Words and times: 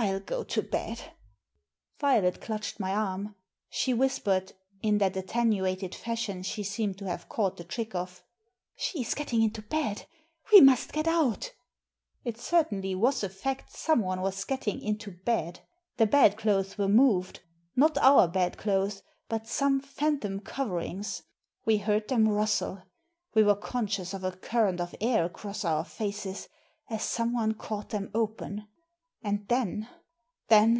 I'll 0.00 0.20
go 0.20 0.44
to 0.44 0.62
\xd" 0.62 1.00
Violet 1.98 2.40
clutched 2.40 2.78
my 2.78 2.94
arm. 2.94 3.34
She 3.68 3.92
whispered, 3.92 4.52
n 4.80 4.98
that 4.98 5.16
attenuated 5.16 5.92
fashion 5.92 6.44
she 6.44 6.62
seemed 6.62 6.98
to 6.98 7.06
have 7.06 7.28
cau(ht 7.28 7.56
the 7.56 7.64
trick 7.64 7.96
of— 7.96 8.22
She's 8.76 9.14
getting 9.16 9.42
into 9.42 9.60
bed. 9.60 10.06
We 10.52 10.60
must 10.60 10.92
get 10.92 11.08
out 11.08 11.50
It 12.22 12.38
certainly 12.38 12.94
was 12.94 13.24
a 13.24 13.28
fact, 13.28 13.72
someone 13.72 14.20
was 14.20 14.44
getting 14.44 14.80
into 14.80 15.10
bed. 15.10 15.66
The 15.96 16.06
bed 16.06 16.36
clothes 16.36 16.78
were 16.78 16.86
moved; 16.88 17.40
not 17.74 17.96
0ur 17.96 18.32
bed 18.32 18.56
clothes, 18.56 19.02
but 19.28 19.48
some 19.48 19.80
phantom 19.80 20.38
coverings. 20.38 21.24
We 21.64 21.78
heard 21.78 22.06
them 22.06 22.28
rustle, 22.28 22.84
we 23.34 23.42
were 23.42 23.56
conscious 23.56 24.14
of 24.14 24.22
a 24.22 24.30
current 24.30 24.80
of 24.80 24.94
air 25.00 25.24
across 25.24 25.64
our 25.64 25.84
faces 25.84 26.48
as 26.88 27.02
someone 27.02 27.54
caught 27.54 27.88
them 27.90 28.12
open. 28.14 28.68
And 29.20 29.48
then 29.48 29.88